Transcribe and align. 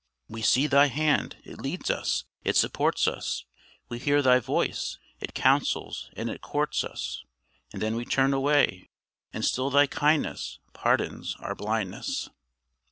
We 0.27 0.41
see 0.41 0.65
Thy 0.65 0.87
hand 0.87 1.37
it 1.43 1.59
leads 1.61 1.91
us, 1.91 2.25
it 2.43 2.55
supports 2.55 3.07
us; 3.07 3.45
We 3.87 3.99
hear 3.99 4.23
Thy 4.23 4.39
voice 4.39 4.97
it 5.19 5.35
counsels 5.35 6.09
and 6.17 6.27
it 6.27 6.41
courts 6.41 6.83
us; 6.83 7.23
And 7.71 7.83
then 7.83 7.95
we 7.95 8.03
turn 8.05 8.33
away 8.33 8.89
and 9.31 9.45
still 9.45 9.69
thy 9.69 9.85
kindness 9.85 10.57
Pardons 10.73 11.35
our 11.37 11.53
blindness. 11.53 12.29